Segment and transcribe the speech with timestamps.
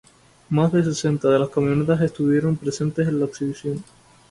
[0.49, 3.83] Más de sesenta de las camionetas estuvieron presentes en la exhibición.